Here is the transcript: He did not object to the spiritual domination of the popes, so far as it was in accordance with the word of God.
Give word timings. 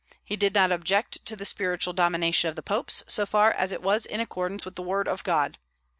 He 0.25 0.35
did 0.35 0.55
not 0.55 0.71
object 0.71 1.23
to 1.27 1.35
the 1.35 1.45
spiritual 1.45 1.93
domination 1.93 2.49
of 2.49 2.55
the 2.55 2.63
popes, 2.63 3.03
so 3.07 3.27
far 3.27 3.51
as 3.51 3.71
it 3.71 3.83
was 3.83 4.07
in 4.07 4.19
accordance 4.19 4.65
with 4.65 4.73
the 4.73 4.81
word 4.81 5.07
of 5.07 5.23
God. 5.23 5.59